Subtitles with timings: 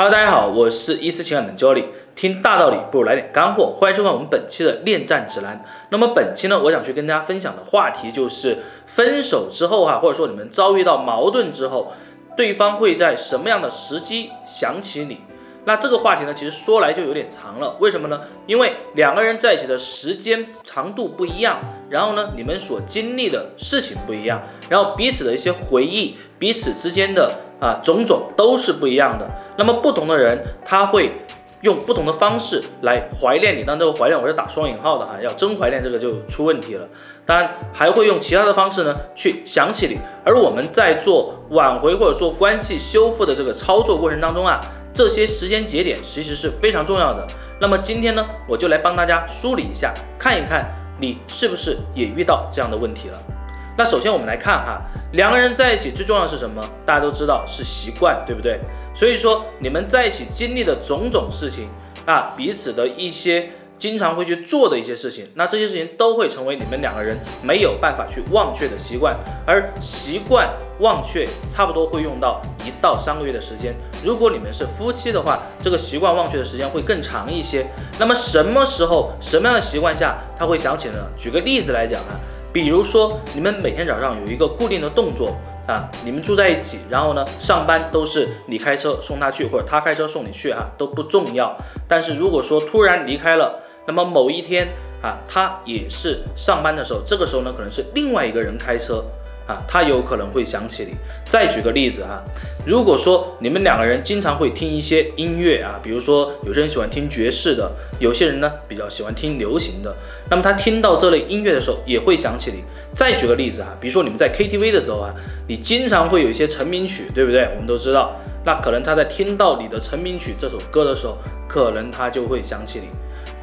[0.00, 1.84] Hello，大家好，我是一思情感的 joy
[2.16, 5.62] 听大道理不如来点干货，欢迎收看我们本期的恋战指南。
[5.90, 8.56] 那么本期呢，我想去跟大家分享的话题就是
[8.86, 11.92] 分手之后哈，或者说你们遭遇到矛盾之后，
[12.34, 15.20] 对方会在什么样的时机想起你？
[15.66, 18.22] 那这个话题呢，其实说来就有点长了，为什么呢？
[18.46, 21.58] 因为两个人在一起的时间长度不一样，
[21.90, 24.40] 然后呢，你们所经历的事情不一样，
[24.70, 29.30] 然后彼此的一些回忆，彼此之间的啊种种都是不一样的。
[29.56, 31.12] 那么不同的人，他会
[31.60, 33.62] 用不同的方式来怀念你。
[33.62, 36.88] 当然，这个怀念我是打双引号的哈，要真怀念这个就出问题了。
[37.24, 39.98] 当然，还会用其他的方式呢去想起你。
[40.24, 44.60] 而我们在做挽回或者做关系修复的这个操作过程当中啊。
[44.92, 47.24] 这些时间节点其实是非常重要的。
[47.60, 50.66] 那么今天呢，我就来帮大家梳理一下，看一看
[50.98, 53.39] 你是不是也遇到这样的问题了。
[53.80, 56.62] 那首先我们来看哈，两个人在一起最重要的是什么？
[56.84, 58.60] 大家都知道是习惯，对不对？
[58.94, 61.66] 所以说你们在一起经历的种种事情
[62.04, 63.48] 啊，彼此的一些。
[63.78, 70.46] 经常会去做的一些事情，那这些事情都会成为你们两个人没有办法去忘却的习惯，而习惯
[70.80, 73.74] 忘却差不多会用到一到三个月的时间。
[74.04, 77.64] 如果你们是夫妻的话，这个习惯忘却的时间会更长一些。
[77.98, 80.98] 那么什么时候、什么样的习惯下他会想起呢？
[81.16, 82.20] 举个例子来讲啊，
[82.52, 91.56] 比如说你们每天早上有一个固定的动作啊，你们住在一起，然后呢上班都是你开车送他去，或者他开车送你去啊，都不重要。
[91.86, 94.66] 但是如果说突然离开了，那么某一天
[95.00, 99.04] 啊，他也是上班的时候，这个时候呢，可能是另外一个人开车
[99.50, 100.92] 啊，他有可能会想起你。
[101.24, 102.22] 再举个例子哈，
[102.64, 109.94] 如果说你们两个人经常会听一些音乐啊，比如说有些人喜欢听爵士的，有些人呢比较喜欢听流行的，
[110.30, 112.62] 那么他听到这类音乐的时候也会想起你。
[112.92, 115.14] 再举个例子哈，比如说你们在 KTV 的时候啊，
[115.46, 117.48] 你经常会有一些成名曲，对不对？
[117.54, 121.16] 我们都知道，那可能他在听到你的成名曲这首歌的时候，
[121.48, 122.88] 可能他就会想起你。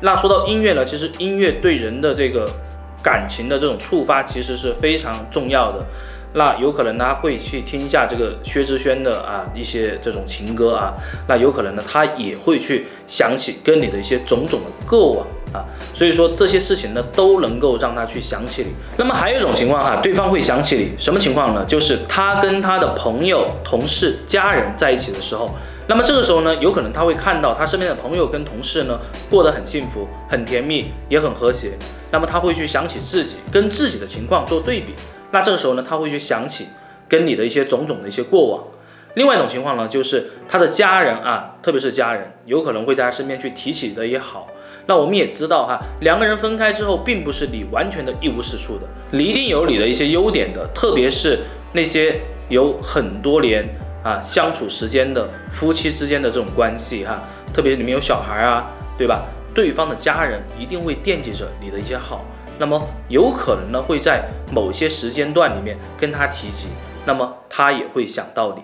[0.00, 2.50] 那说到音乐呢，其实音乐对人的这个
[3.04, 5.84] 感情的这种触发，其实是非常重要的。
[6.32, 10.94] 那有可能他会去听一下这个薛之谦的啊一些这种情歌啊，
[11.28, 15.62] 那有可能呢他也会去想起跟你的一些种种的过往啊。
[15.94, 18.72] 所以说这些事情呢都能够让他去想起你。
[18.96, 21.64] 那么还有一种情况哈，对方会想起你什么情况呢？
[21.66, 25.54] 就是他跟他的朋友、同事、家人在一起的时候。
[25.86, 31.72] 那么这个时候呢，有可能他会看到他身边的朋友跟同事呢过得很幸福、很甜蜜，也很和谐。
[32.10, 34.94] 那么他会去想起自己跟自己的情况做对比。
[35.30, 36.68] 那这个时候呢，他会去想起
[37.08, 38.64] 跟你的一些种种的一些过往。
[39.14, 44.48] 另外一种情况呢，就是他的家人啊，特别是家人，有可能会在他身边去提起的也好。
[44.86, 51.40] 那我们也知道哈，两个人分开之后，并不是你完全的一无是处的，你一定有你的一些优点的，特别是
[51.72, 53.68] 那些有很多年。
[54.04, 57.20] 啊，相处时间的夫妻之间的这种关系哈，
[57.52, 59.24] 特别是你们有小孩啊，对吧？
[59.54, 62.24] 对方的家人一定会惦记着你的一些好，
[62.58, 66.68] 那么有可能呢会在某些时间段里面跟他提及，
[67.06, 68.62] 那么他也会想到你。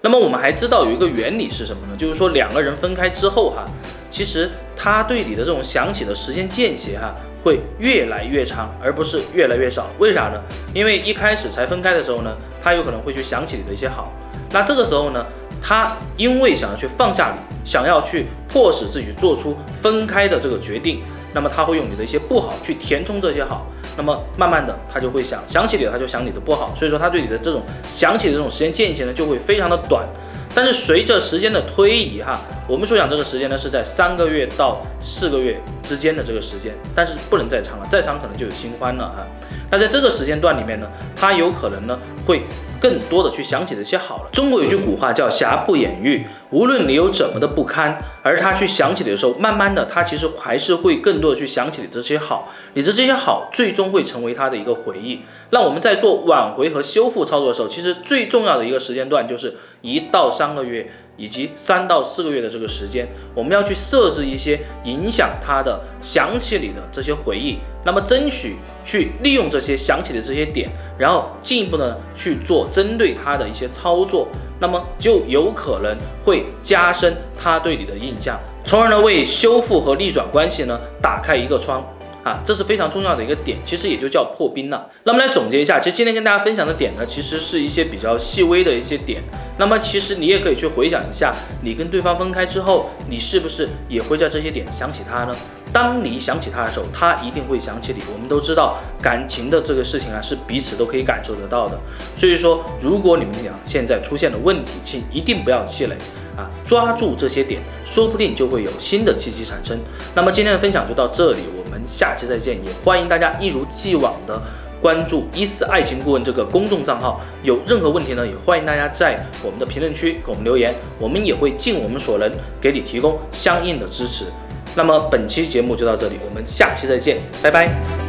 [0.00, 1.96] 那么我们还知道有一个原理是什么呢？
[1.96, 3.64] 就是说两个人分开之后哈，
[4.14, 9.88] 其实他对你的这种想起的时间间歇哈会越来越长，而不是越来越少。
[9.98, 10.40] 为啥呢？
[10.72, 12.30] 因为一开始才分开的时候呢，
[12.62, 14.12] 他有可能会去想起你的一些好。
[14.52, 15.26] 那这个时候呢，
[15.60, 21.02] 他因为想要去放下你，想要去迫使自己做出分开的这个决定，
[21.32, 27.60] 那么他会用你的一些不好去填充这些好，那么慢慢的他就会想想起你，他就想你的不好，所以说他对你的这种
[27.90, 30.06] 想起的这种时间间隙呢就会非常的短。
[30.54, 39.26] 但是随着时间的推移哈，我们所讲这个时间呢是在三个月到四个月之间的这个时间，但是不能再长了，再长可能就有新欢了哈。
[39.74, 40.86] 那在这个时间段里面呢，
[41.16, 42.42] 他有可能呢会。
[42.80, 44.30] 更多的去想起这些好了。
[44.30, 55.20] 中国有句古话叫“瑕不掩瑜”，无论你有怎么的不堪，而他去想起的时候，慢慢的他其实还是会更多的去想起你这些好，你的这些好最终会成为他的一个回忆。
[55.48, 60.86] 那我们在做挽回和修复操作的时候，其实最重要的一个时间段就是一到三个月。
[61.16, 63.06] 以及三到四个月的这个时间，
[63.36, 74.28] 我们要去设置一些影响他的想起你的这些回忆，那么争取去利用这些想起的这些点，然后进一步呢去做针对他的一些操作，
[74.60, 81.84] 那么就有可能会加深他对你的印象，从而呢为修复和逆转关系呢打开一个窗。
[82.24, 84.88] 啊，这是非常重要的一个点，其实也就叫破冰了。
[85.02, 89.20] 那么来总结一下，其实今天跟大家分享的点呢，其实是一些比较细微的一些点。
[89.58, 95.36] 那么其实你也可以去回想一下，你跟对方分开之后，你是不是也会在这些点想起他呢？
[95.74, 98.00] 当你想起他的时候，他一定会想起你。
[98.12, 101.76] 我们都知道，感情的这个事情啊，是彼此都可以感受得到的。
[102.16, 105.96] 所以说，如果你们俩现在出现了问题，请一定不要气馁
[106.36, 109.76] 啊，抓住这些点，说不定就会有新的契机产生。
[110.14, 112.54] 那么今天的分享就到这里，我们下期再见。
[112.64, 114.40] 也欢迎大家一如既往的
[114.80, 122.30] 关注“一思爱情顾问”这个公众账号，有任何问题呢，也欢迎大家在我们的评论区给我们留言，我们也会尽我们所能
[122.60, 124.26] 给你提供相应的支持。
[124.74, 128.03] 那么本期节目就到这里，我们下期再见，拜拜。